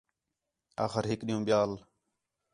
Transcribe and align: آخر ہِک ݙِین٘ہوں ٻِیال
آخر 0.85 1.03
ہِک 1.09 1.21
ݙِین٘ہوں 1.27 1.45
ٻِیال 1.47 1.71